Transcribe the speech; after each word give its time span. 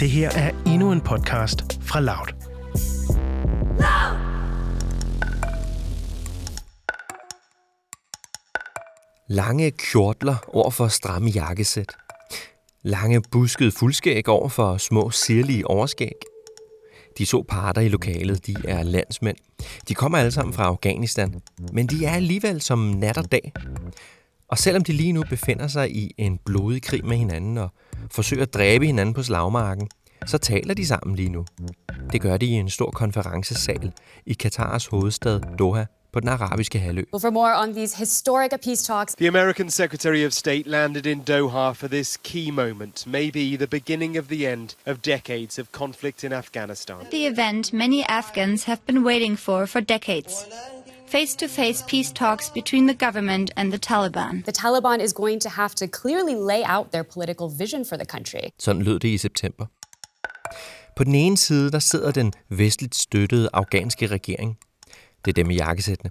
Det 0.00 0.10
her 0.10 0.30
er 0.30 0.50
endnu 0.66 0.92
en 0.92 1.00
podcast 1.00 1.82
fra 1.82 2.00
Loud. 2.00 2.28
Lange 9.28 9.70
kjortler 9.70 10.36
over 10.48 10.70
for 10.70 10.88
stramme 10.88 11.30
jakkesæt. 11.30 11.92
Lange 12.82 13.22
buskede 13.30 13.72
fuldskæg 13.72 14.28
over 14.28 14.48
for 14.48 14.76
små 14.76 15.10
sirlige 15.10 15.66
overskæg. 15.66 16.12
De 17.18 17.26
så 17.26 17.44
parter 17.48 17.80
i 17.80 17.88
lokalet, 17.88 18.46
de 18.46 18.54
er 18.68 18.82
landsmænd. 18.82 19.36
De 19.88 19.94
kommer 19.94 20.18
alle 20.18 20.30
sammen 20.30 20.54
fra 20.54 20.64
Afghanistan, 20.64 21.40
men 21.72 21.86
de 21.86 22.04
er 22.04 22.10
alligevel 22.12 22.60
som 22.60 22.78
nat 22.78 23.18
og 23.18 23.32
dag. 23.32 23.52
Og 24.48 24.58
selvom 24.58 24.84
de 24.84 24.92
lige 24.92 25.12
nu 25.12 25.22
befinder 25.30 25.66
sig 25.66 25.96
i 25.96 26.14
en 26.18 26.38
blodig 26.44 26.82
krig 26.82 27.06
med 27.06 27.16
hinanden 27.16 27.58
og 27.58 27.68
forsøger 28.10 28.42
at 28.42 28.54
dræbe 28.54 28.86
hinanden 28.86 29.14
på 29.14 29.22
slagmarken, 29.22 29.88
så 30.26 30.38
taler 30.38 30.74
de 30.74 30.86
sammen 30.86 31.16
lige 31.16 31.28
nu. 31.28 31.44
Det 32.12 32.20
gør 32.20 32.36
de 32.36 32.46
i 32.46 32.52
en 32.52 32.70
stor 32.70 32.90
konferencesal 32.90 33.92
i 34.26 34.32
Katars 34.32 34.86
hovedstad 34.86 35.40
Doha 35.58 35.84
på 36.12 36.20
den 36.20 36.28
arabiske 36.28 36.78
halvø. 36.78 37.04
Well, 37.12 37.20
for 37.20 37.30
more 37.30 37.62
on 37.62 37.74
these 37.74 37.96
historic 37.96 38.50
peace 38.64 38.86
talks, 38.86 39.14
The 39.14 39.28
American 39.28 39.70
Secretary 39.70 40.26
of 40.26 40.32
State 40.32 40.62
landed 40.66 41.06
in 41.06 41.20
Doha 41.20 41.72
for 41.72 41.88
this 41.88 42.16
key 42.16 42.50
moment, 42.50 43.06
maybe 43.06 43.56
the 43.56 43.66
beginning 43.66 44.18
of 44.18 44.24
the 44.24 44.52
end 44.52 44.68
of 44.86 44.96
decades 45.06 45.58
of 45.58 45.66
conflict 45.72 46.24
in 46.24 46.32
Afghanistan. 46.32 46.96
The 47.10 47.26
event 47.26 47.72
many 47.72 48.02
Afghans 48.08 48.64
have 48.64 48.80
been 48.86 49.04
waiting 49.04 49.38
for 49.38 49.66
for 49.66 49.80
decades. 49.80 50.44
Face 51.10 51.36
to 51.36 51.46
face 51.48 51.84
peace 51.88 52.12
talks 52.12 52.50
between 52.50 52.86
the 52.86 53.06
government 53.06 53.50
and 53.56 53.72
the 53.72 53.78
Taliban. 53.78 54.42
the 54.44 54.52
Taliban 54.52 55.00
is 55.00 55.12
going 55.12 55.40
to 55.40 55.48
have 55.48 55.74
to 55.74 55.86
clearly 55.86 56.34
lay 56.34 56.62
out 56.66 56.92
their 56.92 57.02
political 57.02 57.48
vision 57.58 57.84
for 57.84 57.96
the 57.96 58.04
country. 58.04 58.48
Sådan 58.58 58.82
lød 58.82 58.98
det 58.98 59.08
i 59.08 59.18
september. 59.18 59.66
På 60.96 61.04
den 61.04 61.14
ene 61.14 61.36
side, 61.36 61.70
der 61.70 61.78
sidder 61.78 62.10
den 62.10 62.32
vestligt 62.48 62.94
støttede 62.94 63.48
afghanske 63.52 64.06
regering. 64.06 64.58
Det 65.24 65.30
er 65.30 65.32
dem 65.32 65.50
i 65.50 65.54
jakkesættene. 65.54 66.10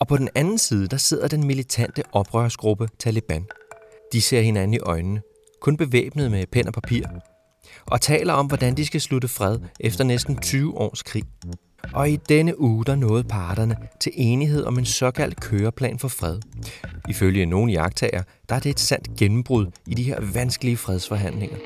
Og 0.00 0.08
på 0.08 0.16
den 0.16 0.28
anden 0.34 0.58
side, 0.58 0.88
der 0.88 0.96
sidder 0.96 1.28
den 1.28 1.46
militante 1.46 2.02
oprørsgruppe 2.12 2.88
Taliban. 2.98 3.46
De 4.12 4.22
ser 4.22 4.40
hinanden 4.40 4.74
i 4.74 4.78
øjnene, 4.78 5.22
kun 5.60 5.76
bevæbnet 5.76 6.30
med 6.30 6.46
pen 6.46 6.66
og 6.66 6.72
papir, 6.72 7.06
og 7.86 8.00
taler 8.00 8.32
om, 8.32 8.46
hvordan 8.46 8.76
de 8.76 8.86
skal 8.86 9.00
slutte 9.00 9.28
fred 9.28 9.58
efter 9.80 10.04
næsten 10.04 10.36
20 10.36 10.78
års 10.78 11.02
krig. 11.02 11.24
Og 11.92 12.10
i 12.10 12.16
denne 12.16 12.60
uge, 12.60 12.84
der 12.84 12.96
nåede 12.96 13.24
parterne 13.24 13.76
til 14.00 14.12
enighed 14.14 14.64
om 14.64 14.78
en 14.78 14.84
såkaldt 14.84 15.40
køreplan 15.40 15.98
for 15.98 16.08
fred. 16.08 16.38
Ifølge 17.08 17.46
nogle 17.46 17.72
jagttager, 17.72 18.22
der 18.48 18.54
er 18.54 18.60
det 18.60 18.70
et 18.70 18.80
sandt 18.80 19.16
gennembrud 19.18 19.66
i 19.86 19.94
de 19.94 20.02
her 20.02 20.20
vanskelige 20.34 20.76
fredsforhandlinger. 20.76 21.56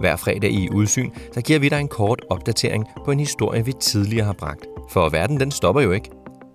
Hver 0.00 0.16
fredag 0.16 0.50
i 0.50 0.68
Udsyn, 0.70 1.10
der 1.34 1.40
giver 1.40 1.58
vi 1.58 1.68
dig 1.68 1.80
en 1.80 1.88
kort 1.88 2.24
opdatering 2.30 2.84
på 3.04 3.10
en 3.10 3.20
historie, 3.20 3.64
vi 3.64 3.72
tidligere 3.80 4.26
har 4.26 4.32
bragt. 4.32 4.66
For 4.90 5.08
verden, 5.08 5.40
den 5.40 5.50
stopper 5.50 5.82
jo 5.82 5.92
ikke. 5.92 6.10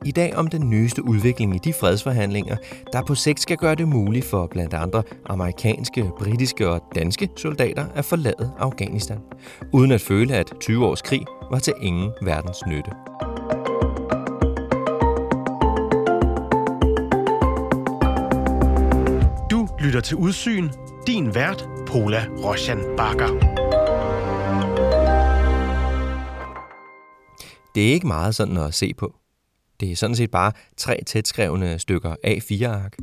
I 0.05 0.11
dag 0.11 0.35
om 0.35 0.47
den 0.47 0.69
nyeste 0.69 1.03
udvikling 1.03 1.55
i 1.55 1.59
de 1.63 1.73
fredsforhandlinger, 1.73 2.55
der 2.93 3.01
på 3.01 3.15
sigt 3.15 3.39
skal 3.39 3.57
gøre 3.57 3.75
det 3.75 3.87
muligt 3.87 4.25
for 4.25 4.47
blandt 4.47 4.73
andre 4.73 5.03
amerikanske, 5.25 6.09
britiske 6.19 6.69
og 6.69 6.81
danske 6.95 7.29
soldater 7.37 7.85
at 7.95 8.05
forlade 8.05 8.51
Afghanistan, 8.59 9.19
uden 9.73 9.91
at 9.91 10.01
føle, 10.01 10.35
at 10.35 10.53
20 10.61 10.85
års 10.85 11.01
krig 11.01 11.25
var 11.51 11.59
til 11.59 11.73
ingen 11.81 12.11
verdens 12.21 12.65
nytte. 12.67 12.91
Du 19.51 19.67
lytter 19.79 20.01
til 20.03 20.17
Udsyn. 20.17 20.69
Din 21.07 21.35
vært, 21.35 21.69
Pola 21.87 22.25
Roshan 22.43 22.79
Bakker. 22.97 23.27
Det 27.75 27.89
er 27.89 27.93
ikke 27.93 28.07
meget 28.07 28.35
sådan 28.35 28.57
at 28.57 28.73
se 28.73 28.93
på. 28.93 29.20
Det 29.81 29.91
er 29.91 29.95
sådan 29.95 30.15
set 30.15 30.31
bare 30.31 30.51
tre 30.77 30.99
tætskrevne 31.05 31.79
stykker 31.79 32.15
A4-ark. 32.27 32.97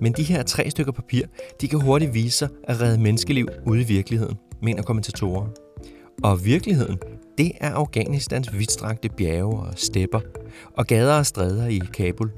Men 0.00 0.12
de 0.12 0.22
her 0.22 0.42
tre 0.42 0.70
stykker 0.70 0.92
papir, 0.92 1.26
de 1.60 1.68
kan 1.68 1.80
hurtigt 1.80 2.14
vise 2.14 2.38
sig 2.38 2.48
at 2.64 2.80
redde 2.80 2.98
menneskeliv 2.98 3.48
ude 3.66 3.80
i 3.80 3.84
virkeligheden, 3.84 4.36
mener 4.62 4.82
kommentatorer. 4.82 5.46
Og 6.22 6.44
virkeligheden, 6.44 6.98
det 7.38 7.52
er 7.60 7.70
Afghanistans 7.74 8.58
vidstrakte 8.58 9.08
bjerge 9.08 9.58
og 9.60 9.72
stepper, 9.76 10.20
og 10.76 10.86
gader 10.86 11.18
og 11.18 11.26
stræder 11.26 11.66
i 11.66 11.80
Kabul. 11.94 12.30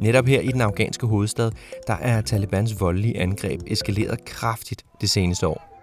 Netop 0.00 0.26
her 0.26 0.40
i 0.40 0.48
den 0.48 0.60
afghanske 0.60 1.06
hovedstad, 1.06 1.50
der 1.86 1.94
er 1.94 2.20
Talibans 2.20 2.80
voldelige 2.80 3.18
angreb 3.18 3.60
eskaleret 3.66 4.24
kraftigt 4.24 4.84
det 5.00 5.10
seneste 5.10 5.46
år. 5.46 5.73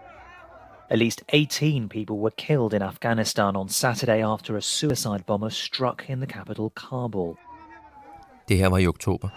At 0.92 1.00
least 1.00 1.24
18 1.30 1.90
people 1.90 2.16
were 2.16 2.32
killed 2.38 2.74
in 2.74 2.82
Afghanistan 2.82 3.56
on 3.56 3.70
Saturday 3.70 4.24
after 4.24 4.58
a 4.58 4.62
suicide 4.62 5.24
bomber 5.26 5.50
struck 5.50 6.10
in 6.10 6.18
the 6.18 6.28
capital, 6.28 6.70
Kabul. 6.70 7.36
Det 8.50 8.58
her 8.58 8.68
var 8.68 8.78
i 8.78 8.88
oktober. 8.88 9.30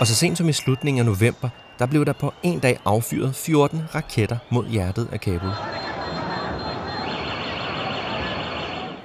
Og 0.00 0.06
så 0.06 0.14
sent 0.14 0.38
som 0.38 0.48
i 0.48 0.52
slutningen 0.52 0.98
af 0.98 1.06
november, 1.06 1.48
der 1.78 1.86
blev 1.86 2.04
der 2.04 2.12
på 2.12 2.32
en 2.42 2.58
dag 2.58 2.78
affyret 2.84 3.34
14 3.34 3.82
raketter 3.94 4.38
mod 4.50 4.68
hjertet 4.68 5.08
af 5.12 5.20
Kabul. 5.20 5.50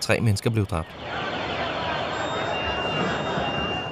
Tre 0.02 0.20
mennesker 0.20 0.50
blev 0.50 0.66
dræbt. 0.66 0.90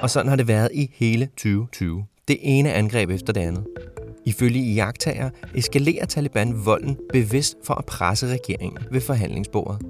Og 0.02 0.10
sådan 0.10 0.28
har 0.28 0.36
det 0.36 0.48
været 0.48 0.70
i 0.74 0.90
hele 0.94 1.26
2020. 1.26 2.04
Det 2.28 2.38
ene 2.40 2.72
angreb 2.72 3.10
efter 3.10 3.32
det 3.32 3.40
andet. 3.40 3.66
Ifølge 4.26 4.60
iagttager 4.60 5.30
eskalerer 5.54 6.06
Taliban 6.06 6.64
volden 6.64 6.96
bevidst 7.12 7.56
for 7.64 7.74
at 7.74 7.86
presse 7.86 8.26
regeringen 8.26 8.78
ved 8.90 9.00
forhandlingsbordet. 9.00 9.86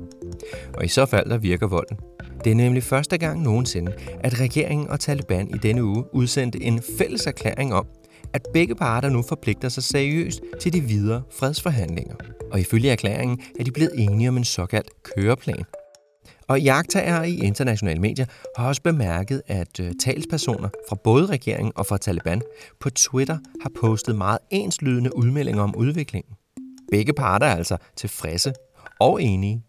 Og 0.75 0.85
i 0.85 0.89
så 0.89 1.07
fald 1.07 1.31
der 1.31 1.39
virker 1.39 1.67
volden. 1.67 1.97
Det 2.45 2.51
er 2.51 2.57
nemlig 2.57 2.83
første 2.83 3.19
gang 3.19 3.43
nogensinde, 3.43 3.93
at 4.21 4.41
regeringen 4.41 4.89
og 4.89 5.01
Taliban 5.01 5.51
i 5.55 5.59
denne 5.59 5.85
uge 5.85 6.05
udsendte 6.13 6.63
en 6.63 6.83
fælles 6.99 7.27
erklæring 7.27 7.75
om, 7.75 7.87
at 8.33 8.47
begge 8.53 8.75
parter 8.75 9.09
nu 9.09 9.23
forpligter 9.23 9.69
sig 9.69 9.83
seriøst 9.83 10.41
til 10.61 10.73
de 10.73 10.81
videre 10.81 11.23
fredsforhandlinger. 11.31 12.15
Og 12.53 12.61
ifølge 12.61 12.91
erklæringen 12.91 13.41
er 13.61 13.65
de 13.65 13.71
blevet 13.71 13.93
enige 13.99 14.29
om 14.29 14.37
en 14.37 14.45
såkaldt 14.45 15.03
køreplan. 15.03 15.65
Og 16.51 16.61
jagttager 16.61 17.23
i 17.23 17.39
internationale 17.39 18.01
medier 18.01 18.27
har 18.57 18.69
også 18.69 18.83
bemærket, 18.83 19.43
at 19.47 19.81
øh, 19.81 19.93
talspersoner 20.03 20.69
fra 20.89 20.97
både 21.05 21.27
regeringen 21.27 21.73
og 21.77 21.87
fra 21.87 21.99
Taliban 21.99 22.43
på 22.81 22.91
Twitter 22.91 23.39
har 23.63 23.71
postet 23.81 24.17
meget 24.17 24.39
enslydende 24.51 25.17
udmeldinger 25.17 25.63
om 25.63 25.77
udviklingen. 25.77 26.35
Begge 26.91 27.13
parter 27.13 27.47
er 27.47 27.57
altså 27.57 27.77
tilfredse 27.97 28.53
og 29.01 29.23
enige. 29.23 29.63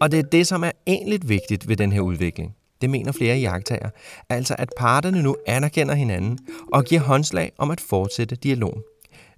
Og 0.00 0.12
det 0.12 0.18
er 0.18 0.22
det, 0.22 0.46
som 0.46 0.64
er 0.64 0.70
egentlig 0.86 1.28
vigtigt 1.28 1.68
ved 1.68 1.76
den 1.76 1.92
her 1.92 2.00
udvikling. 2.00 2.54
Det 2.80 2.90
mener 2.90 3.12
flere 3.12 3.38
jagttager. 3.38 3.90
Altså 4.28 4.56
at 4.58 4.68
parterne 4.76 5.22
nu 5.22 5.36
anerkender 5.46 5.94
hinanden 5.94 6.38
og 6.72 6.84
giver 6.84 7.00
håndslag 7.00 7.52
om 7.58 7.70
at 7.70 7.80
fortsætte 7.80 8.36
dialogen. 8.36 8.82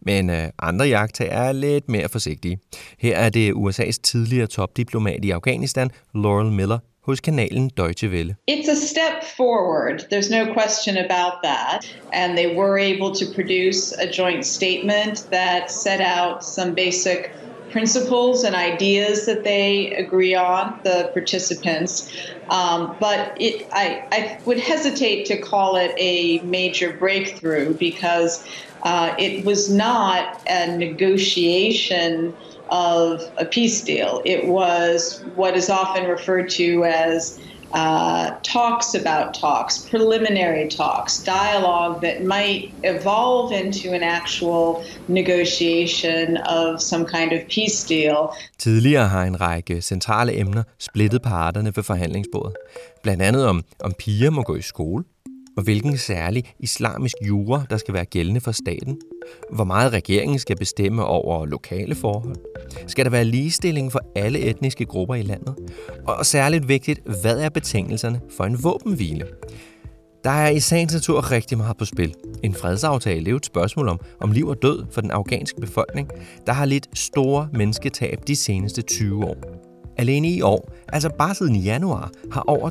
Men 0.07 0.31
øh, 0.31 0.49
andre 0.59 0.85
jagttager 0.85 1.33
er 1.33 1.53
lidt 1.53 1.89
mere 1.89 2.09
forsigtige. 2.09 2.59
Her 2.99 3.17
er 3.17 3.29
det 3.29 3.53
USA's 3.53 4.01
tidligere 4.03 4.47
topdiplomat 4.47 5.25
i 5.25 5.31
Afghanistan, 5.31 5.91
Laurel 6.15 6.53
Miller, 6.53 6.79
hos 7.03 7.21
kanalen 7.21 7.71
Deutsche 7.77 8.09
Welle. 8.09 8.35
It's 8.51 8.69
a 8.71 8.75
step 8.75 9.17
forward. 9.37 9.97
There's 10.13 10.31
no 10.31 10.53
question 10.53 10.97
about 10.97 11.33
that. 11.45 11.81
And 12.13 12.39
they 12.39 12.57
were 12.57 12.79
able 12.79 13.15
to 13.15 13.25
produce 13.35 13.93
a 13.93 14.07
joint 14.19 14.47
statement 14.47 15.29
that 15.31 15.71
set 15.71 16.01
out 16.01 16.45
some 16.45 16.75
basic 16.75 17.31
principles 17.73 18.45
and 18.45 18.55
ideas 18.55 19.27
that 19.27 19.45
they 19.45 19.93
agree 19.95 20.35
on, 20.35 20.79
the 20.85 21.11
participants. 21.13 22.11
Um, 22.51 22.97
but 23.01 23.33
it, 23.41 23.67
I, 23.73 24.05
I 24.13 24.41
would 24.45 24.59
hesitate 24.59 25.25
to 25.27 25.41
call 25.41 25.77
it 25.77 25.93
a 25.97 26.41
major 26.41 26.93
breakthrough 26.97 27.75
because 27.75 28.47
uh, 28.83 29.15
it 29.19 29.45
was 29.45 29.73
not 29.73 30.41
a 30.47 30.77
negotiation 30.77 32.37
of 32.69 33.21
a 33.39 33.45
peace 33.45 33.83
deal. 33.83 34.23
It 34.25 34.49
was 34.49 35.23
what 35.35 35.57
is 35.57 35.69
often 35.71 36.09
referred 36.09 36.51
to 36.51 36.85
as 36.85 37.39
uh, 37.75 38.31
talks 38.43 38.95
about 38.95 39.35
talks, 39.35 39.79
preliminary 39.91 40.69
talks, 40.69 41.25
dialogue 41.25 42.01
that 42.03 42.23
might 42.23 42.73
evolve 42.85 43.53
into 43.53 43.95
an 43.95 44.03
actual 44.03 44.85
negotiation 45.09 46.37
of 46.37 46.81
some 46.81 47.05
kind 47.05 47.33
of 47.33 47.41
peace 47.49 47.85
deal. 47.89 48.35
Tidligere 48.59 49.09
har 49.09 49.25
en 49.25 49.41
række 49.41 49.83
centrale 49.83 50.39
emner 50.39 50.63
splittet 50.79 51.23
parterne 51.23 51.77
ved 51.77 51.83
forhandlingsbordet. 51.83 52.57
Blandt 53.03 53.23
andet 53.23 53.47
om, 53.47 53.65
om 53.81 53.93
piger 53.99 54.31
må 54.31 54.43
gå 54.43 54.57
i 54.57 54.63
skole, 54.63 55.05
og 55.57 55.63
hvilken 55.63 55.97
særlig 55.97 56.55
islamisk 56.59 57.15
jura, 57.29 57.63
der 57.71 57.77
skal 57.77 57.95
være 57.95 58.05
gældende 58.05 58.41
for 58.41 58.53
staten, 58.53 58.99
hvor 59.53 59.65
meget 59.65 59.93
regeringen 59.93 60.39
skal 60.39 60.57
bestemme 60.57 61.05
over 61.05 61.47
lokale 61.47 61.95
forhold, 61.95 62.37
skal 62.87 63.05
der 63.05 63.11
være 63.11 63.25
ligestilling 63.25 63.93
for 63.93 64.01
alle 64.17 64.39
etniske 64.39 64.85
grupper 64.85 65.15
i 65.15 65.23
landet, 65.23 65.55
og 66.07 66.27
særligt 66.27 66.69
vigtigt, 66.69 67.01
hvad 67.21 67.41
er 67.41 67.49
betingelserne 67.49 68.21
for 68.37 68.45
en 68.45 68.65
våbenhvile. 68.65 69.27
Der 70.25 70.31
er 70.31 70.49
i 70.49 70.61
sagens 70.61 70.95
natur 70.95 71.31
rigtig 71.31 71.59
meget 71.59 71.77
på 71.77 71.85
spil. 71.85 72.15
En 72.43 72.55
fredsaftale 72.55 73.31
er 73.31 73.37
et 73.37 73.47
spørgsmål 73.47 73.89
om, 73.89 74.01
om 74.21 74.33
liv 74.33 74.49
og 74.49 74.63
død 74.63 74.85
for 74.93 75.01
den 75.01 75.11
afghanske 75.11 75.61
befolkning, 75.61 76.09
der 76.47 76.53
har 76.53 76.65
lidt 76.65 76.99
store 76.99 77.49
mennesketab 77.53 78.19
de 78.27 78.37
seneste 78.37 78.83
20 78.83 79.25
år. 79.25 79.52
Alene 79.97 80.31
i 80.31 80.43
år, 80.43 80.73
altså 80.89 81.11
bare 81.19 81.35
siden 81.35 81.57
januar, 81.57 82.11
har 82.33 82.45
over 82.47 82.71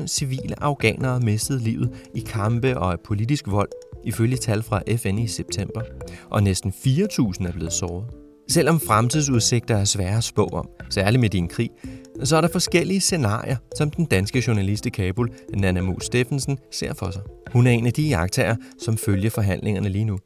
2.000 0.00 0.06
civile 0.06 0.62
afghanere 0.62 1.20
mistet 1.20 1.62
livet 1.62 1.90
i 2.14 2.20
kampe 2.20 2.78
og 2.78 3.00
politisk 3.04 3.44
vold, 3.46 3.68
ifølge 4.04 4.36
tal 4.36 4.62
fra 4.62 4.82
FN 4.96 5.18
i 5.18 5.26
september. 5.26 5.82
Og 6.30 6.42
næsten 6.42 6.72
4.000 6.86 7.48
er 7.48 7.52
blevet 7.52 7.72
såret. 7.72 8.04
Selvom 8.48 8.80
fremtidsudsigter 8.80 9.76
er 9.76 9.84
svære 9.84 10.16
at 10.16 10.24
spå 10.24 10.46
om, 10.46 10.68
særligt 10.90 11.20
med 11.20 11.28
din 11.28 11.48
krig, 11.48 11.70
så 12.24 12.36
er 12.36 12.40
der 12.40 12.48
forskellige 12.48 13.00
scenarier, 13.00 13.56
som 13.76 13.90
den 13.90 14.04
danske 14.04 14.44
journalist 14.46 14.86
i 14.86 14.90
Kabul, 14.90 15.30
Nana 15.54 15.80
Mu 15.80 16.00
Steffensen, 16.00 16.58
ser 16.72 16.94
for 16.94 17.10
sig. 17.10 17.22
Hun 17.52 17.66
er 17.66 17.70
en 17.70 17.86
af 17.86 17.92
de 17.92 18.02
jagttager, 18.02 18.56
som 18.78 18.96
følger 18.96 19.30
forhandlingerne 19.30 19.88
lige 19.88 20.04
nu. 20.04 20.18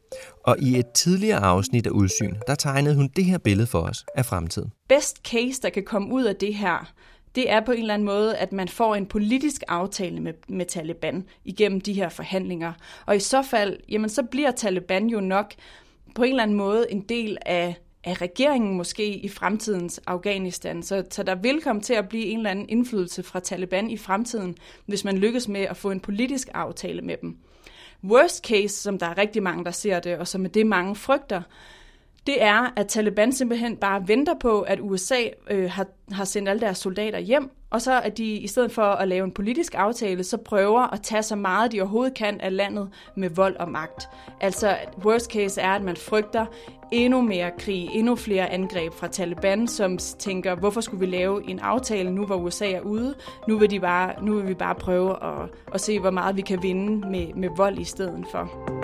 Og 0.45 0.57
i 0.59 0.79
et 0.79 0.93
tidligere 0.95 1.39
afsnit 1.39 1.87
af 1.87 1.91
Udsyn, 1.91 2.35
der 2.47 2.55
tegnede 2.55 2.95
hun 2.95 3.11
det 3.17 3.25
her 3.25 3.39
billede 3.39 3.67
for 3.67 3.79
os 3.79 4.05
af 4.15 4.27
fremtiden. 4.27 4.73
Best 4.89 5.17
case, 5.27 5.63
der 5.63 5.71
kan 5.71 5.85
komme 5.85 6.15
ud 6.15 6.25
af 6.25 6.37
det 6.37 6.55
her, 6.55 6.93
det 7.35 7.51
er 7.51 7.61
på 7.61 7.73
en 7.73 7.79
eller 7.79 7.95
anden 7.95 8.07
måde, 8.07 8.37
at 8.37 8.53
man 8.53 8.69
får 8.69 8.95
en 8.95 9.07
politisk 9.07 9.63
aftale 9.69 10.21
med, 10.21 10.33
med 10.49 10.67
Taliban 10.67 11.25
igennem 11.45 11.81
de 11.81 11.93
her 11.93 12.09
forhandlinger. 12.09 12.73
Og 13.07 13.17
i 13.17 13.21
så 13.21 13.43
fald, 13.43 13.79
jamen 13.89 14.11
så 14.11 14.23
bliver 14.23 14.51
Taliban 14.51 15.07
jo 15.07 15.21
nok 15.21 15.55
på 16.15 16.23
en 16.23 16.31
eller 16.31 16.43
anden 16.43 16.57
måde 16.57 16.87
en 16.91 17.01
del 17.01 17.39
af 17.47 17.75
af 18.05 18.21
regeringen 18.21 18.77
måske 18.77 19.15
i 19.15 19.29
fremtidens 19.29 20.01
Afghanistan. 20.07 20.83
Så, 20.83 21.05
så 21.11 21.23
der 21.23 21.35
vil 21.35 21.63
komme 21.63 21.83
til 21.83 21.95
at 21.95 22.09
blive 22.09 22.25
en 22.25 22.39
eller 22.39 22.51
anden 22.51 22.69
indflydelse 22.69 23.23
fra 23.23 23.41
Taliban 23.41 23.91
i 23.91 23.97
fremtiden, 23.97 24.57
hvis 24.87 25.05
man 25.05 25.19
lykkes 25.19 25.49
med 25.49 25.61
at 25.61 25.77
få 25.77 25.91
en 25.91 26.01
politisk 26.01 26.49
aftale 26.55 27.03
med 27.03 27.17
dem. 27.23 27.37
Worst 28.05 28.45
case, 28.45 28.83
som 28.83 28.99
der 28.99 29.07
er 29.07 29.19
rigtig 29.19 29.43
mange, 29.43 29.65
der 29.65 29.71
ser 29.71 30.01
det, 30.01 30.19
og 30.19 30.29
som 30.29 30.45
er 30.45 30.49
det 30.49 30.67
mange 30.67 30.97
frygter, 30.97 31.43
det 32.27 32.43
er, 32.43 32.73
at 32.77 32.87
Taliban 32.87 33.33
simpelthen 33.33 33.77
bare 33.77 34.09
venter 34.09 34.35
på, 34.41 34.61
at 34.61 34.79
USA 34.81 35.23
øh, 35.51 35.71
har, 35.71 35.87
har 36.13 36.25
sendt 36.25 36.49
alle 36.49 36.61
deres 36.61 36.79
soldater 36.79 37.19
hjem, 37.19 37.51
og 37.71 37.83
så 37.83 38.01
at 38.01 38.19
de 38.19 38.25
i 38.25 38.47
stedet 38.47 38.73
for 38.73 38.83
at 38.83 39.09
lave 39.09 39.25
en 39.25 39.33
politisk 39.33 39.75
aftale, 39.75 40.25
så 40.25 40.37
prøver 40.37 40.93
at 40.93 41.03
tage 41.03 41.23
så 41.23 41.37
meget 41.37 41.73
de 41.73 41.81
overhovedet 41.81 42.15
kan 42.15 42.41
af 42.41 42.57
landet 42.57 42.91
med 43.17 43.31
vold 43.31 43.57
og 43.57 43.71
magt. 43.71 44.09
Altså 44.41 44.77
worst 45.05 45.33
case 45.33 45.61
er, 45.61 45.71
at 45.71 45.83
man 45.83 45.97
frygter 45.97 46.47
endnu 46.93 47.21
mere 47.21 47.51
krig, 47.59 47.89
endnu 47.93 48.17
flere 48.17 48.51
angreb 48.51 48.93
fra 48.93 49.09
Taliban, 49.09 49.69
som 49.69 49.99
tænker, 49.99 50.55
hvorfor 50.55 50.81
skulle 50.81 51.01
vi 51.01 51.17
lave 51.17 51.51
en 51.51 51.59
aftale 51.59 52.11
nu, 52.11 52.27
hvor 52.27 52.37
USA 52.37 52.71
er 52.71 52.81
ude? 52.81 53.15
Nu 53.49 53.59
vil, 53.59 53.71
de 53.71 53.81
bare, 53.81 54.25
nu 54.25 54.35
vil 54.35 54.49
vi 54.49 54.55
bare 54.55 54.75
prøve 54.75 55.25
at, 55.25 55.51
at 55.75 55.81
se, 55.81 56.01
hvor 56.01 56.11
meget 56.11 56.37
vi 56.37 56.43
kan 56.43 56.63
vinde 56.63 57.09
med, 57.09 57.35
med 57.35 57.49
vold 57.57 57.79
i 57.79 57.85
stedet 57.85 58.25
for. 58.31 58.84